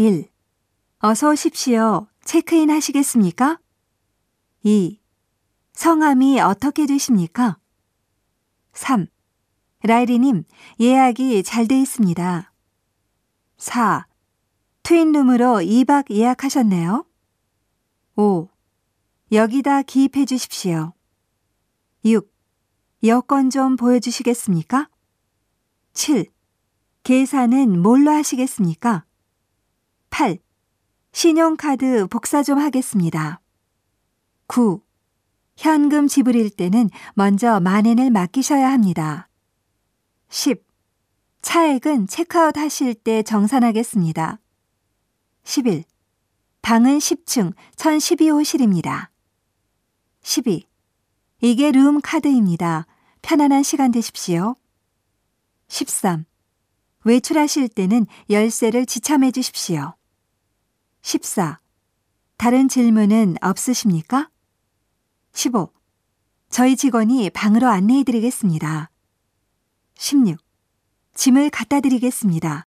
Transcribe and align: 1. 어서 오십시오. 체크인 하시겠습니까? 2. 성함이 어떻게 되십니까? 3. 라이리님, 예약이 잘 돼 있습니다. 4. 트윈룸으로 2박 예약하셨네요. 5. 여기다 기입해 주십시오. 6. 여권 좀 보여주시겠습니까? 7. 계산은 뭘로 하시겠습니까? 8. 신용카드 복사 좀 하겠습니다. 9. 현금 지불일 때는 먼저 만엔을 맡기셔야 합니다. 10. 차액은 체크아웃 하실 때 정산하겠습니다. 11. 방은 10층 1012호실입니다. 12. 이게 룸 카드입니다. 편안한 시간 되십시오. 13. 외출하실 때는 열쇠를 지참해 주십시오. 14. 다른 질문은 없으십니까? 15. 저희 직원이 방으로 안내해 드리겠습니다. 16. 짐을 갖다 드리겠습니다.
1. 0.00 0.30
어서 1.00 1.28
오십시오. 1.28 2.06
체크인 2.24 2.70
하시겠습니까? 2.70 3.60
2. 4.62 4.98
성함이 5.74 6.40
어떻게 6.40 6.86
되십니까? 6.86 7.58
3. 8.72 9.08
라이리님, 9.82 10.44
예약이 10.80 11.42
잘 11.42 11.66
돼 11.66 11.78
있습니다. 11.78 12.50
4. 13.58 14.06
트윈룸으로 14.84 15.56
2박 15.60 16.10
예약하셨네요. 16.10 17.04
5. 18.16 18.48
여기다 19.32 19.82
기입해 19.82 20.24
주십시오. 20.24 20.94
6. 22.06 22.32
여권 23.04 23.50
좀 23.50 23.76
보여주시겠습니까? 23.76 24.88
7. 25.92 26.24
계산은 27.02 27.82
뭘로 27.82 28.12
하시겠습니까? 28.12 29.04
8. 30.10 30.38
신용카드 31.12 32.06
복사 32.08 32.42
좀 32.42 32.58
하겠습니다. 32.58 33.40
9. 34.48 34.82
현금 35.56 36.08
지불일 36.08 36.50
때는 36.50 36.90
먼저 37.14 37.60
만엔을 37.60 38.10
맡기셔야 38.10 38.70
합니다. 38.70 39.28
10. 40.28 40.64
차액은 41.42 42.06
체크아웃 42.06 42.56
하실 42.58 42.94
때 42.94 43.22
정산하겠습니다. 43.22 44.40
11. 45.44 45.84
방은 46.62 46.98
10층 46.98 47.54
1012호실입니다. 47.76 49.08
12. 50.22 50.66
이게 51.40 51.72
룸 51.72 52.00
카드입니다. 52.00 52.86
편안한 53.22 53.62
시간 53.62 53.90
되십시오. 53.90 54.56
13. 55.68 56.26
외출하실 57.04 57.68
때는 57.70 58.06
열쇠를 58.28 58.84
지참해 58.84 59.30
주십시오. 59.30 59.94
14. 61.02 61.58
다른 62.36 62.68
질문은 62.68 63.36
없으십니까? 63.40 64.30
15. 65.32 65.72
저희 66.48 66.76
직원이 66.76 67.30
방으로 67.30 67.68
안내해 67.68 68.04
드리겠습니다. 68.04 68.90
16. 69.94 70.38
짐을 71.14 71.50
갖다 71.50 71.80
드리겠습니다. 71.80 72.66